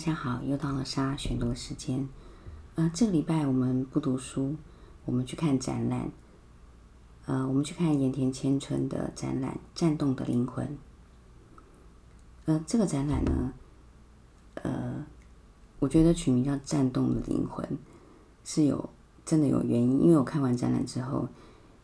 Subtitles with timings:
[0.00, 2.08] 大家好，又到了莎选读的时间。
[2.74, 4.56] 呃，这个礼拜我们不读书，
[5.04, 6.10] 我们去看展览。
[7.26, 10.66] 呃，我们去看盐田千春的展览《战动的灵魂》。
[12.46, 13.52] 呃，这个展览呢，
[14.62, 15.04] 呃，
[15.80, 17.62] 我觉得取名叫《战动的灵魂》
[18.42, 18.88] 是有
[19.26, 21.28] 真的有原因，因为我看完展览之后，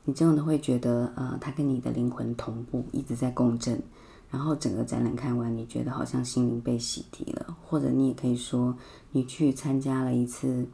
[0.06, 3.82] 你真的会觉得，呃，它跟你的灵魂同步，一直在共振。
[4.28, 8.76] 然后整个展览看完，你觉得好像心灵被洗涤了，或者你也可以说，
[9.12, 10.66] 你去参加了一次，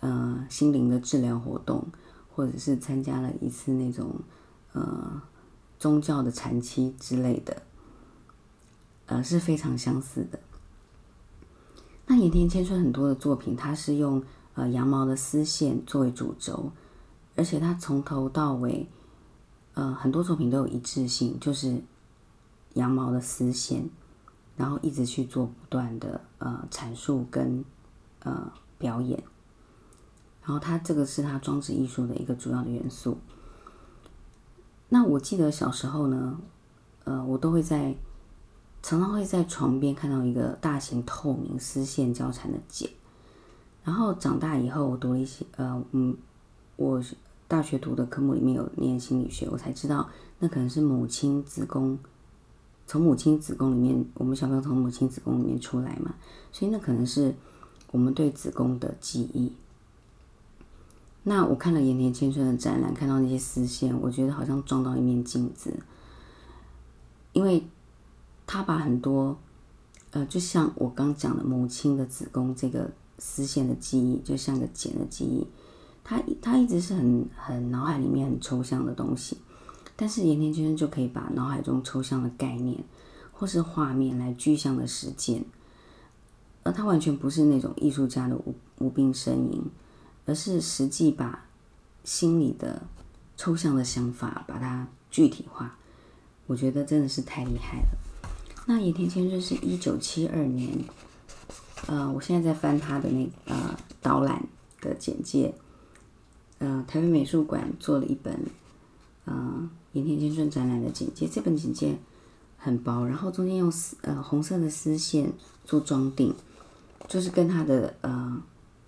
[0.00, 1.84] 呃，心灵的治疗活动，
[2.32, 4.14] 或者是参加了一次那种，
[4.72, 5.20] 呃，
[5.80, 7.60] 宗教的禅期之类的，
[9.06, 10.38] 呃，是非常相似的。
[12.06, 14.22] 那野田千春很多的作品，它是用
[14.54, 16.70] 呃羊毛的丝线作为主轴，
[17.34, 18.88] 而且它从头到尾，
[19.74, 21.82] 呃，很多作品都有一致性，就是。
[22.76, 23.88] 羊毛的丝线，
[24.56, 27.64] 然后一直去做不断的呃阐述跟
[28.20, 29.22] 呃表演，
[30.42, 33.18] 然后它这个是它装置艺术的一个主要的元素。
[34.90, 36.38] 那我记得小时候呢，
[37.04, 37.94] 呃，我都会在
[38.82, 42.90] 常常会在床边看到一个大型透明丝线交缠的茧，
[43.82, 46.16] 然后长大以后我读了一些呃嗯，
[46.76, 47.02] 我
[47.48, 51.98] 大学读的科目里面有念心理学，我才知道那可能是母亲子宫。
[52.86, 56.14] 从母亲子宫里面，我们小朋友从母亲子宫里面出来嘛，
[56.52, 57.34] 所以那可能是
[57.90, 59.52] 我们对子宫的记忆。
[61.24, 65.74] 那我看了延田千春的展览，看到那些丝线，我觉得好像撞到一面镜子，
[67.32, 67.66] 因为
[68.46, 69.36] 他把很多，
[70.12, 75.44] 呃，就像我刚讲的母亲的子宫这个丝线的记忆，就像个茧的记忆，
[76.04, 79.36] 它它一直是很很脑海里面很抽象的东西。
[79.98, 82.84] 但是岩田先生就可以把脑海中抽象的概念
[83.32, 85.42] 或是画面来具象的实践，
[86.62, 89.62] 而他完全不是那种艺术家的无无病呻吟，
[90.26, 91.46] 而是实际把
[92.04, 92.82] 心里的
[93.38, 95.78] 抽象的想法把它具体化。
[96.46, 97.88] 我觉得真的是太厉害了。
[98.66, 100.78] 那野田先生是一九七二年，
[101.86, 104.46] 呃，我现在在翻他的那呃导览
[104.82, 105.54] 的简介，
[106.58, 108.38] 呃，台北美术馆做了一本。
[109.26, 111.98] 呃，盐田千春展览的简介，这本简介
[112.56, 115.32] 很薄，然后中间用丝呃红色的丝线
[115.64, 116.32] 做装订，
[117.08, 118.40] 就是跟他的呃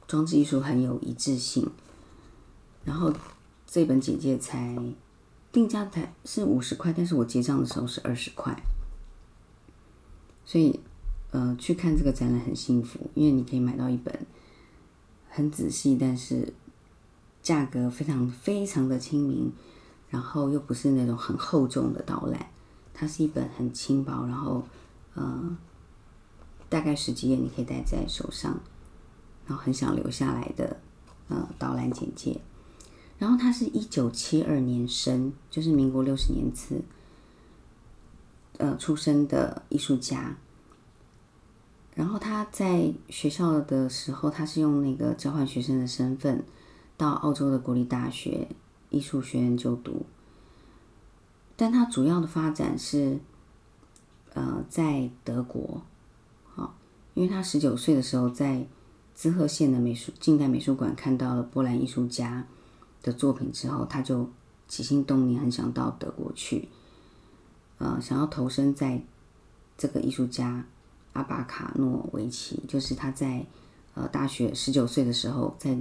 [0.06, 1.68] 装置艺术很有一致性。
[2.84, 3.12] 然后
[3.66, 4.78] 这本简介才
[5.50, 8.56] 定价才是五十块，但是我结账的时候是二十块，
[10.44, 10.78] 所以
[11.32, 14.16] 呃去看这个展览很幸福，因为你可以买到一本
[15.28, 16.54] 很仔细，但是
[17.42, 19.52] 价格非常非常的亲民。
[20.10, 22.46] 然后又不是那种很厚重的导览，
[22.94, 24.66] 它是一本很轻薄，然后，
[25.14, 25.56] 呃，
[26.68, 28.58] 大概十几页你可以带在手上，
[29.46, 30.78] 然后很想留下来的，
[31.28, 32.40] 呃，导览简介。
[33.18, 36.80] 然后他是一九七二年生，就是民国六十年次，
[38.56, 40.36] 呃，出生的艺术家。
[41.94, 46.44] 然后他在学校的时候，他是用那个交换学生的身份
[46.96, 48.48] 到澳洲的国立大学。
[48.90, 50.06] 艺术学院就读，
[51.56, 53.18] 但他主要的发展是，
[54.32, 55.82] 呃，在德国，
[56.54, 56.74] 好，
[57.12, 58.66] 因为他十九岁的时候在
[59.14, 62.46] 滋贺县的美术近代美术馆看到了波兰艺术家
[63.02, 64.30] 的作品之后，他就
[64.68, 66.68] 起心动念，很想到德国去，
[67.76, 69.02] 呃，想要投身在
[69.76, 70.64] 这个艺术家
[71.12, 73.44] 阿巴卡诺维奇，就是他在
[73.92, 75.76] 呃大学十九岁的时候在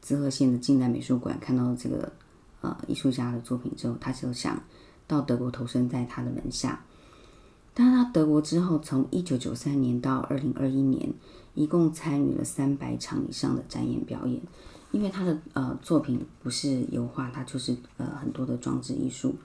[0.00, 2.12] 滋贺县的近代美术馆看到这个。
[2.60, 4.62] 呃，艺术家的作品之后，他就想
[5.06, 6.84] 到德国投身在他的门下。
[7.72, 11.12] 但是他德国之后，从一九九三年到二零二一年，
[11.54, 14.40] 一共参与了三百场以上的展演表演。
[14.90, 19.36] 因为他的呃作品不是油画，他就是呃很多的装置艺术。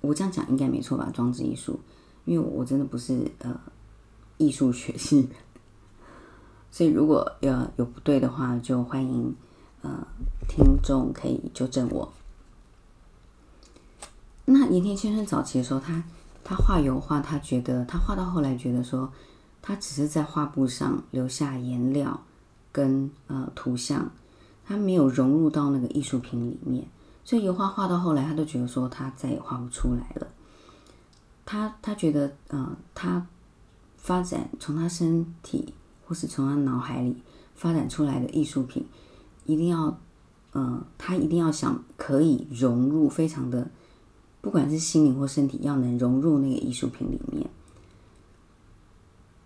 [0.00, 1.10] 我这样讲应该没错吧？
[1.12, 1.80] 装置艺术，
[2.24, 3.60] 因为我真的不是呃
[4.36, 5.28] 艺术学系，
[6.70, 9.34] 所以如果要有不对的话，就欢迎。
[9.86, 10.04] 呃，
[10.48, 12.12] 听众可以纠正我。
[14.46, 16.02] 那岩田先生早期的时候，他
[16.42, 19.12] 他画油画，他觉得他画到后来觉得说，
[19.62, 22.20] 他只是在画布上留下颜料
[22.72, 24.10] 跟呃图像，
[24.64, 26.84] 他没有融入到那个艺术品里面，
[27.24, 30.26] 所以油画画到后来，他都觉得说他再也画不出来了。
[31.44, 33.24] 他他觉得呃，他
[33.96, 35.72] 发展从他身体
[36.04, 37.22] 或是从他脑海里
[37.54, 38.84] 发展出来的艺术品。
[39.46, 39.98] 一定要，
[40.52, 43.70] 嗯，他一定要想可以融入，非常的，
[44.40, 47.48] 不管是心灵或身体，要能融入那个艺术品里面。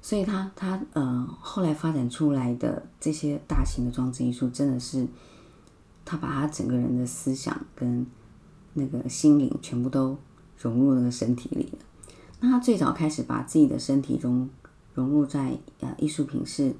[0.02, 5.06] 所以他他呃后来发展出来的这些大型的装置艺术，真的是
[6.04, 8.06] 他把他整个人的思想跟
[8.72, 10.16] 那个心灵全部都
[10.58, 11.78] 融入那个身体里了。
[12.40, 14.48] 那他最早开始把自己的身体融
[14.94, 16.74] 融入在呃艺术品是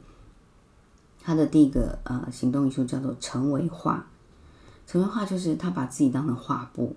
[1.22, 4.06] 他的第一个呃行动艺术叫做成为画。
[4.87, 6.96] 成为画就是他把自己当成画布，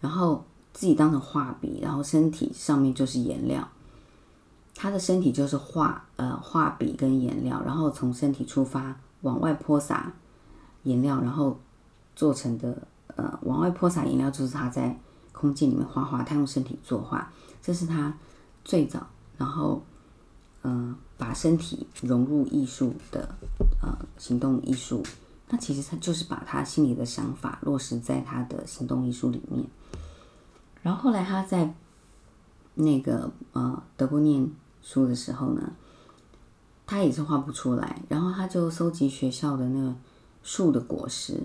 [0.00, 3.66] 然后自己当成画笔，然后身体上面就是颜料。
[4.76, 10.12] 他的身体就是画呃画笔跟颜料，然后从身体出发往外泼洒
[10.84, 11.58] 颜料，然后
[12.14, 12.86] 做成的
[13.16, 14.96] 呃往外泼洒颜料就是他在
[15.32, 18.16] 空间里面画画，他用身体作画，这是他
[18.64, 19.04] 最早
[19.36, 19.82] 然后
[20.62, 23.34] 嗯把身体融入艺术的
[23.82, 25.02] 呃行动艺术。
[25.50, 29.64] 那其实他就是把他心里的想法落实在他的行动艺术里面，
[30.82, 31.74] 然后后来他在
[32.74, 34.50] 那个呃德国念
[34.82, 35.72] 书的时候呢，
[36.86, 39.94] 他也是画不出来，然后他就收集学校的那个
[40.42, 41.40] 树的果实，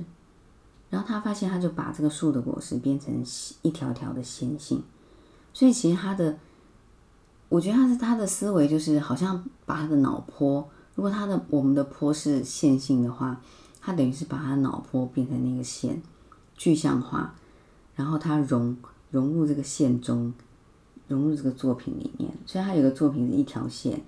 [0.89, 3.25] 然后他发现他就把这个树的果实编成
[3.61, 4.83] 一条条的线性，
[5.53, 6.37] 所以其实他的，
[7.53, 13.39] 我觉得他是他的思维就是好像把他的脑波，如果他的我们的波是线性的话。
[13.85, 16.01] 他等于是把他的脑波变成那个线，
[16.55, 17.35] 具象化，
[17.97, 18.77] 然后他融
[19.11, 20.33] 融入这个线中，
[21.09, 22.31] 融入这个作品里面。
[22.45, 24.01] 所以他有个作品是一条线，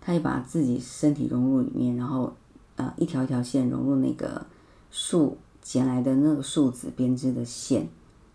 [0.00, 2.34] 他也把自己身体融入里面，然后
[2.74, 4.44] 呃一条一条线融入那个
[4.90, 7.84] 树捡来的那个树枝编织的线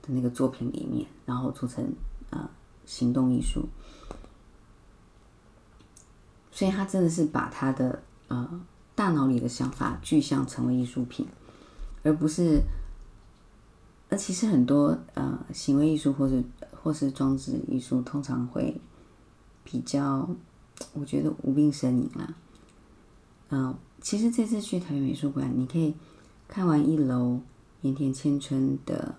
[0.01, 1.85] 的那个作品里面，然后做成
[2.29, 2.49] 呃
[2.85, 3.67] 行动艺术。
[6.55, 8.61] 所以他真的是把他的呃。
[8.97, 11.27] 大脑里的想法具象成为艺术品，
[12.01, 12.61] 而不是。
[14.09, 16.41] 而其实很多呃行为艺术或是
[16.81, 18.79] 或是装置艺术，通常会
[19.65, 20.29] 比较，
[20.93, 22.35] 我觉得无病呻吟啦。
[23.49, 25.93] 嗯，其实这次去台湾美术馆，你可以
[26.47, 27.41] 看完一楼
[27.81, 29.15] 盐田千春的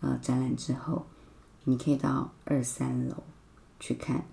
[0.00, 1.06] 呃展览之后，
[1.64, 3.22] 你可以到二三楼
[3.80, 4.26] 去看，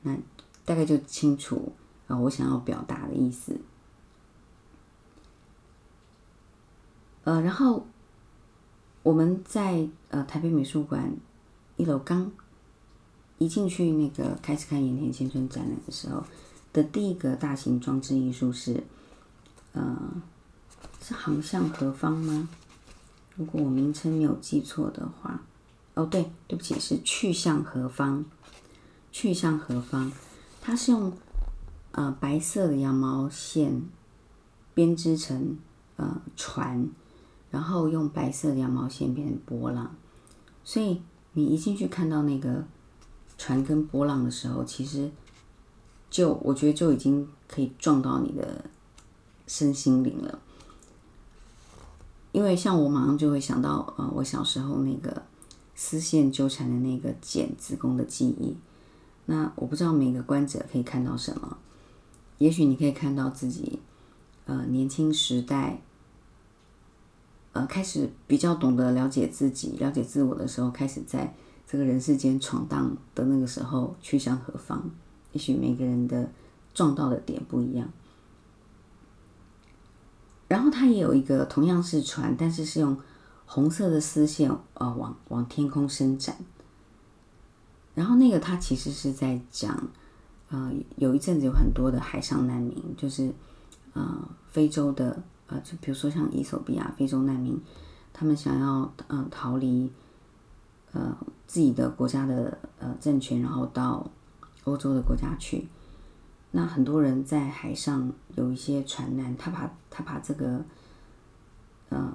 [0.00, 0.16] 那
[0.64, 1.74] 大概就清楚
[2.10, 3.58] 啊我想要表达的意思。
[7.24, 7.86] 呃，然后
[9.02, 11.14] 我们在呃台北美术馆
[11.76, 12.30] 一楼刚
[13.38, 16.24] 一进去那个开始看盐田千春展览的时候
[16.72, 18.82] 的第一个大型装置艺术是，
[19.72, 19.96] 呃，
[21.02, 22.48] 是航向何方吗？
[23.36, 25.42] 如果我名称没有记错的话，
[25.94, 28.24] 哦，对，对不起，是去向何方？
[29.12, 30.12] 去向何方？
[30.60, 31.12] 它是用
[31.92, 33.82] 呃白色的羊毛线
[34.74, 35.58] 编织成
[35.96, 36.88] 呃船。
[37.50, 39.92] 然后用白色的羊毛线变成波浪，
[40.62, 41.02] 所以
[41.32, 42.64] 你一进去看到那个
[43.36, 45.10] 船跟波浪的时候，其实
[46.08, 48.66] 就我觉得就已经可以撞到你的
[49.48, 50.38] 身心灵了。
[52.30, 55.24] 因为像我马上就会想到，呃，我小时候那个
[55.74, 58.56] 丝线纠缠的那个茧子宫的记忆。
[59.26, 61.58] 那我不知道每个观者可以看到什么，
[62.40, 63.78] 也许你可以看到自己，
[64.46, 65.80] 呃，年轻时代。
[67.52, 71.34] 呃，开始比较懂得了解自己、了解自我的时候，开始在
[71.66, 74.88] 这个人世间闯荡的那个时候，去向何方？
[75.32, 76.30] 也许每个人的
[76.72, 77.90] 撞到的点不一样。
[80.46, 82.96] 然后它也有一个同样是船，但是是用
[83.46, 86.38] 红色的丝线呃往往天空伸展。
[87.96, 89.88] 然后那个它其实是在讲，
[90.50, 93.32] 呃，有一阵子有很多的海上难民，就是
[93.94, 95.22] 呃非洲的。
[95.46, 97.60] 呃，就比如说像伊索比亚非洲难民，
[98.12, 99.90] 他们想要呃逃离
[100.92, 104.08] 呃自己的国家的呃政权，然后到
[104.62, 105.66] 欧洲的国家去。
[106.52, 110.64] 那很多人在海上有一些船难，他把他把这个
[111.88, 112.14] 呃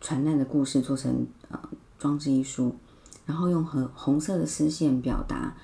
[0.00, 1.58] 船难的故事做成呃
[1.98, 2.76] 装置艺术，
[3.26, 5.56] 然后用红红色的丝线表达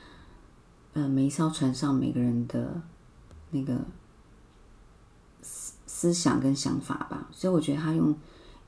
[0.95, 2.81] 呃每一艘船上每个人的
[3.51, 3.79] 那个。
[5.47, 8.15] 思思想跟想法吧，所以我觉得他用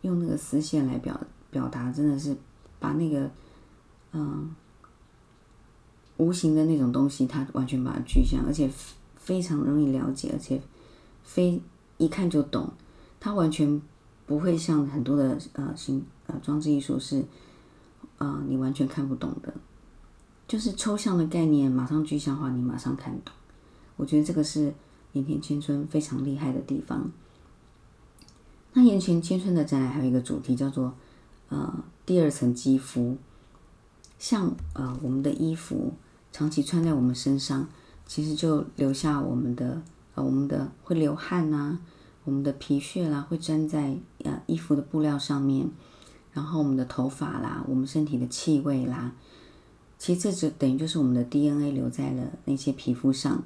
[0.03, 1.19] 用那个丝线来表
[1.51, 2.37] 表达，真的是
[2.79, 3.31] 把那个
[4.13, 4.55] 嗯
[6.19, 8.71] 无形的那种东西，他完全把它具象，而且
[9.17, 10.61] 非常容易了解，而且
[11.25, 11.63] 非
[11.97, 12.71] 一看就懂。
[13.19, 13.81] 他完全
[14.27, 17.25] 不会像很多的呃形呃装置艺术是
[18.19, 19.53] 呃你完全看不懂的，
[20.49, 23.35] 就是抽象的概念马上具象化，你马上看懂。
[23.97, 24.73] 我觉得这个是
[25.13, 27.11] 盐田千春非常厉害的地方。
[28.75, 30.95] 那岩田千春的展览还有一个主题叫做
[31.49, 33.17] “呃第二层肌肤”，
[34.19, 35.95] 像呃我们的衣服
[36.31, 37.67] 长期穿在我们身上，
[38.07, 39.81] 其实就留下我们的
[40.15, 41.79] 呃我们的会流汗呐，
[42.25, 45.71] 我们的皮屑啦会粘在呃衣服的布料上面，
[46.35, 49.13] 然后我们的头发啦，我们身体的气味啦，
[49.99, 53.43] 其实这就等于就是我们的 DNA 留在了那些皮肤上。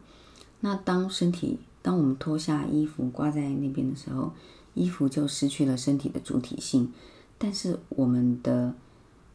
[0.60, 4.32] 那当身体当我们脱下衣服挂在那边的时候，
[4.74, 6.92] 衣服就失去了身体的主体性，
[7.38, 8.74] 但是我们的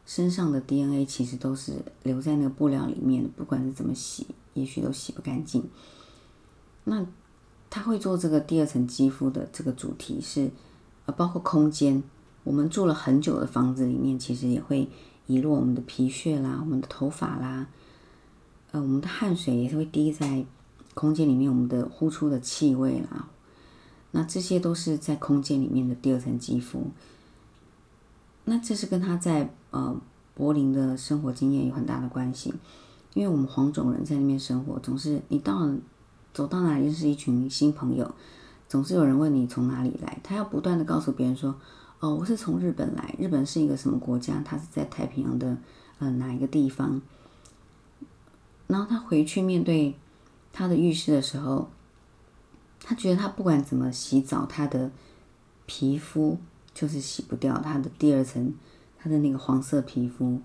[0.04, 1.72] 身上的 DNA 其实都是
[2.04, 5.64] 留在那个布料里面，不管是怎么洗，也许都洗不干净。
[6.84, 7.04] 那
[7.68, 10.50] 他会做这个第二层肌肤的这个主题是，
[11.06, 12.02] 呃，包括空间。
[12.44, 14.88] 我们住了很久的房子里面，其实也会
[15.26, 17.66] 遗落我们的皮屑啦，我们的头发啦，
[18.72, 20.44] 呃，我们的汗水也是会滴在
[20.94, 23.28] 空间里面，我们的呼出的气味啦。
[24.12, 26.86] 那这些都是在空间里面的第二层肌肤。
[28.44, 29.94] 那这是跟他在呃
[30.34, 32.54] 柏林的生活经验有很大的关系，
[33.12, 35.68] 因为我们黄种人在那边生活，总是你到
[36.32, 38.14] 走到哪里认识一群新朋友，
[38.68, 41.56] 总是有人问你从哪里来，他要不断的告诉别人说，
[42.00, 45.56] 哦，我是从日本来，日本是一个什么国家，他是在太平洋的
[45.98, 47.00] 呃哪一个地方，
[48.66, 49.94] 然后他回去面对
[50.52, 51.70] 他的浴室的时候。
[52.88, 54.92] 他觉得他不管怎么洗澡，他的
[55.64, 56.38] 皮肤
[56.72, 58.54] 就是洗不掉他的第二层，
[58.96, 60.40] 他的那个黄色皮肤，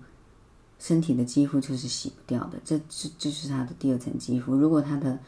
[0.76, 2.58] 身体的肌肤就是洗不掉的。
[2.64, 4.56] 这这这是他的第二层肌肤。
[4.56, 5.20] 如果他的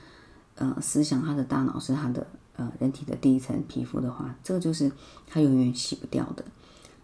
[0.57, 4.91] 呃思想、他的大脑是他的呃人体的第一层皮肤的话，这个就是
[5.27, 6.45] 他永远洗不掉的。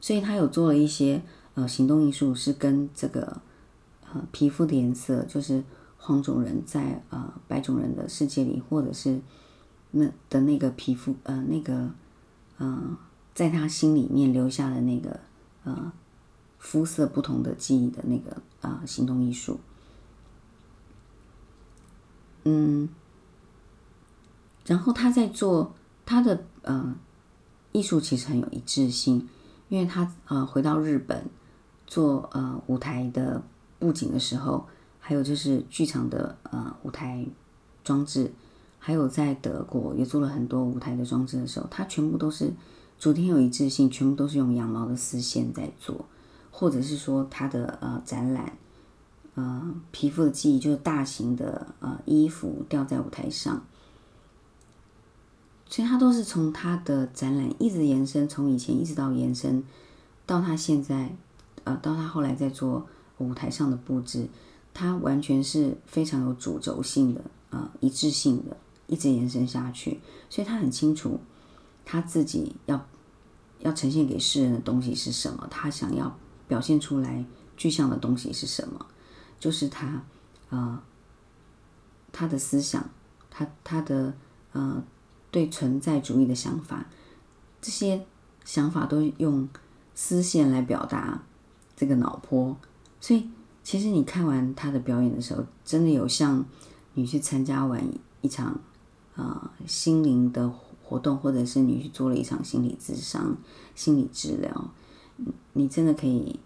[0.00, 1.22] 所以他有做了一些
[1.54, 3.40] 呃行动艺术，是跟这个
[4.12, 5.62] 呃皮肤的颜色，就是
[5.98, 9.20] 黄种人在呃白种人的世界里，或者是。
[9.92, 11.90] 那的那个皮肤，呃，那个，
[12.58, 12.96] 呃，
[13.34, 15.18] 在他心里面留下的那个，
[15.64, 15.90] 呃，
[16.60, 19.58] 肤色不同的记忆的那个，呃，行动艺术，
[22.44, 22.88] 嗯，
[24.70, 25.74] 然后他在做
[26.06, 26.94] 他的，呃，
[27.72, 29.28] 艺术其实很有一致性，
[29.68, 31.28] 因为他，呃，回到日本
[31.88, 33.42] 做，呃，舞台的
[33.80, 34.64] 布景的时候，
[35.00, 37.26] 还有就是剧场的，呃，舞台
[37.82, 38.32] 装置。
[38.78, 42.52] 还有在德国也做了很多舞台的装置的时候，他全部都是
[42.96, 46.04] 主题有一致性，全部都是用羊毛的丝线在做，
[46.52, 48.56] 或者是说他的呃展览，
[49.34, 53.66] 呃皮肤的记忆就是大型的呃衣服吊在舞台上，
[55.70, 59.64] 所以他都是从他的展览一直延伸，从以前一直到延伸
[60.26, 61.16] 到他现在，
[61.64, 62.86] 呃到他后来在做
[63.16, 64.28] 舞台上的布置，
[64.74, 68.54] 他完全是非常有主轴性的呃一致性的。
[68.86, 71.20] 一直延伸下去，所以他很清楚
[71.84, 72.88] 他自己要
[73.60, 77.24] 要呈现给世人的东西是什么，他想要表现出来
[77.56, 78.84] 具象的东西是什么，
[79.38, 80.02] 就是他
[80.48, 80.82] 呃
[82.10, 82.90] 他的思想，
[83.30, 84.12] 他他的
[84.50, 84.82] 呃
[85.30, 86.86] 对存在主义的想法，
[87.60, 88.04] 这些
[88.44, 89.48] 想法都用
[89.94, 91.22] 丝线来表达
[91.76, 92.56] 这个脑波，
[93.00, 93.28] 所以
[93.62, 96.44] 其实你看完他的表演的时候，真的有像
[96.94, 97.82] 你去参加完
[98.20, 98.60] 一场。
[99.16, 100.48] 呃，心灵的
[100.82, 103.36] 活动，或者是你去做了一场心理咨商、
[103.74, 104.70] 心理治疗，
[105.52, 106.40] 你真的可以，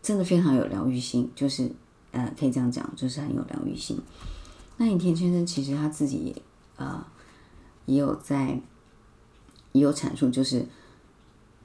[0.00, 1.70] 真的非常有疗愈性，就是
[2.12, 4.00] 呃，可以这样讲，就是很有疗愈性。
[4.78, 6.42] 那尹田先生其实他自己也
[6.76, 7.04] 呃，
[7.88, 8.60] 也有在
[9.72, 10.66] 也有阐述，就是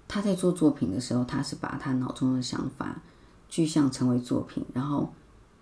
[0.08, 3.02] 他在做作品的时候，他是把他脑中的想法
[3.50, 5.14] 具象成为作品，然后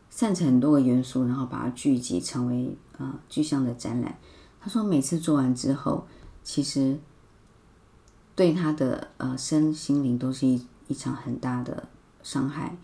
[0.10, 4.18] 散成很多个元素，然后把它聚集成为呃具象的展览。
[4.62, 6.06] 他说：“每次做完之后，
[6.44, 7.00] 其实
[8.36, 11.88] 对他的呃身心灵都是一一场很大的
[12.22, 12.78] 伤害，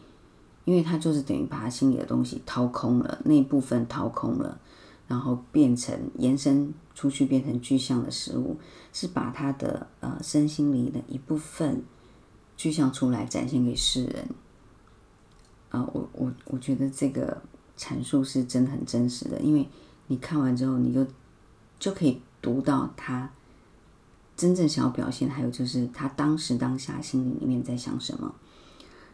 [0.66, 4.60] 因为他就是等于把他心里的东西掏空了，那部分掏空了，
[5.08, 8.58] 然后变成延伸出去，变成具象的事物，
[8.94, 11.84] 是把他的呃身心灵的一部分
[12.56, 14.30] 具象出来，展现给世人。
[15.70, 17.42] 啊，我我我觉得这个
[17.78, 19.68] 阐述是真的很真实的，因为
[20.08, 21.06] 你看完之后，你就。”
[21.80, 23.30] 就可以读到他
[24.36, 28.34] 真正想要表现，还有就是他当时当下心里面在想什么。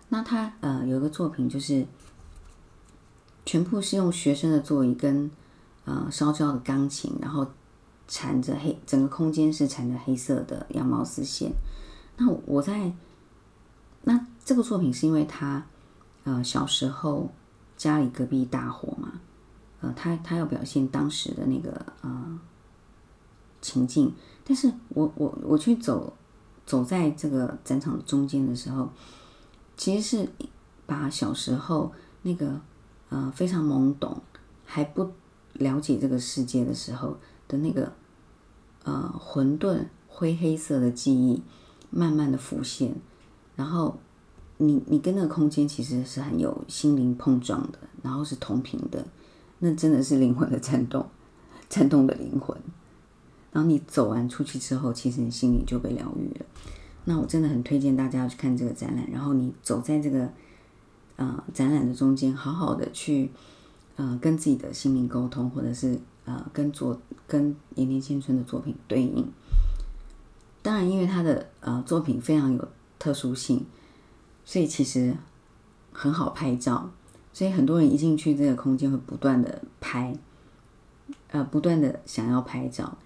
[0.07, 1.85] 那他呃有一个作品，就是
[3.45, 5.29] 全部是用学生的座椅跟
[5.85, 7.47] 呃烧焦的钢琴，然后
[8.07, 11.51] 缠着黑整个空间是缠着黑色的羊毛丝线。
[12.17, 12.93] 那我在
[14.03, 15.65] 那这个作品是因为他
[16.23, 17.29] 呃小时候
[17.77, 19.13] 家里隔壁大火嘛，
[19.81, 22.39] 呃他他要表现当时的那个呃。
[23.65, 24.13] 情境，
[24.43, 26.11] 但是我我我去走
[26.65, 28.89] 走在这个展场中间的时候，
[29.77, 30.29] 其实是
[30.85, 31.89] 把小时候
[32.23, 32.59] 那个
[33.07, 34.21] 呃非常懵懂，
[34.65, 35.09] 还不
[35.53, 37.17] 了解这个世界的时候
[37.47, 37.93] 的那个
[38.83, 41.41] 呃混沌灰黑色的记忆
[41.89, 42.95] 慢慢的浮现，
[43.55, 43.97] 然后
[44.57, 49.05] 你你跟那个空间其实是很有心灵碰撞的，然后是同频的，
[49.59, 51.07] 那真的是灵魂的颤动，
[51.69, 52.57] 颤动的灵魂。
[53.51, 56.45] 然后你走完出去之后，其实你心里就被疗愈了。
[57.05, 60.27] 那我真的很推荐大家要去看这个展览，然后你走在这个
[61.17, 63.29] 呃展览的中间，好好的去
[63.95, 69.27] 呃跟自己的心灵沟通，或者是呃跟作跟岩田千春的作品对应。
[70.61, 73.65] 当然，因为他的呃作品非常有特殊性，
[74.45, 75.15] 所以其实
[75.91, 76.89] 很好拍照，
[77.33, 80.17] 所以很多人一进去这个空间会不断的拍，
[81.31, 82.97] 呃不断的想要拍照。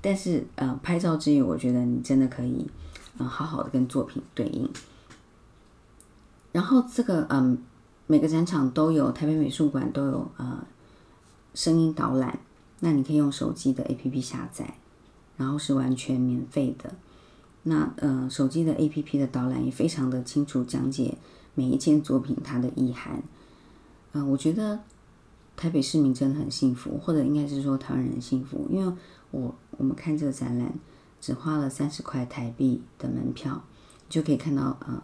[0.00, 2.70] 但是，呃，拍照之余，我觉得你真的可以，
[3.16, 4.70] 嗯，好好的跟作品对应。
[6.52, 7.56] 然后，这个，嗯，
[8.06, 10.66] 每个展场都有，台北美术馆都有，呃，
[11.54, 12.38] 声音导览。
[12.80, 14.78] 那你可以用手机的 APP 下载，
[15.36, 16.94] 然后是完全免费的。
[17.62, 21.16] 那，呃，手机的 APP 的导览也非常的清楚讲解
[21.54, 23.22] 每一件作品它的意涵。
[24.12, 24.80] 嗯，我觉得
[25.56, 28.92] 台北市民真的很幸福，或者应该是说台湾人幸福，因为。
[29.30, 30.72] 我我们看这个展览，
[31.20, 33.64] 只花了三十块台币的门票，
[34.08, 35.02] 就可以看到呃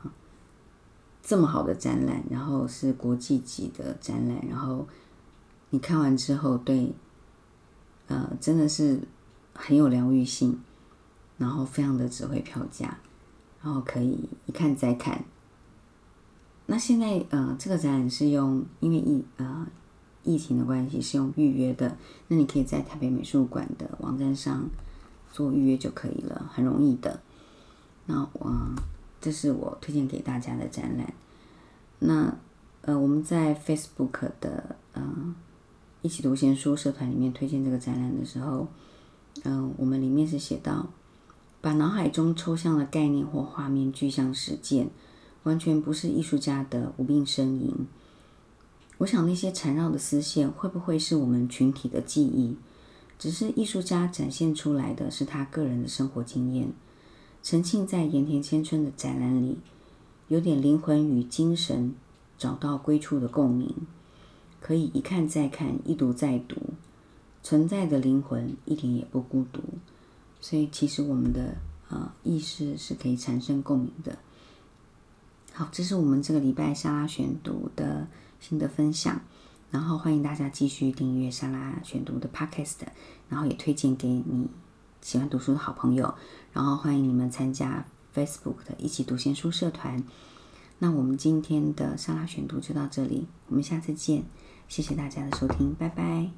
[1.22, 4.86] 这么好的展览，然后是国际级的展览，然后
[5.70, 6.92] 你看完之后，对，
[8.08, 9.00] 呃真的是
[9.54, 10.60] 很有疗愈性，
[11.38, 12.98] 然后非常的值回票价，
[13.62, 15.24] 然后可以一看再看。
[16.66, 19.66] 那现在呃这个展览是用因为疫呃。
[20.22, 21.96] 疫情的关系是用预约的，
[22.28, 24.68] 那你可以在台北美术馆的网站上
[25.32, 27.22] 做预约就可以了，很容易的。
[28.04, 28.52] 那我
[29.20, 31.12] 这是我推荐给大家的展览。
[31.98, 32.34] 那
[32.82, 35.34] 呃，我们在 Facebook 的嗯
[36.02, 38.66] 一起读闲书社团里面推荐这个展览的时候，
[39.42, 40.88] 嗯，我们里面是写到，
[41.60, 44.88] 把脑海中抽象的概念或画面具象实践，
[45.42, 47.86] 完全不是艺术家的无病呻吟。
[48.96, 52.56] 我想那些缠绕的丝线会不会是我们群体的记忆？
[53.18, 56.72] 只是艺术家展现出来的是他个人的生活经验。
[57.42, 59.58] 陈庆在盐田千春的展览里，
[60.28, 61.94] 有点灵魂与精神
[62.38, 63.74] 找到归处的共鸣，
[64.60, 66.56] 可以一看再看，一读再读。
[67.42, 69.60] 存在的灵魂一点也不孤独，
[70.40, 71.56] 所以其实我们的
[71.88, 74.18] 呃意识是可以产生共鸣的。
[75.52, 78.06] 好，这是我们这个礼拜沙拉选读的。
[78.42, 79.20] 新的分享，
[79.70, 82.78] 然后欢迎大家继续订阅莎拉选读的 Podcast，
[83.28, 84.48] 然后也推荐给你
[85.00, 86.14] 喜欢读书的好朋友，
[86.52, 90.02] 然后欢迎你们参加 Facebook 的一起读闲书社团。
[90.78, 94.24] 那我们今天的沙拉选读就到这里，我们下次见，
[94.68, 96.30] 谢谢大家的收听，拜拜。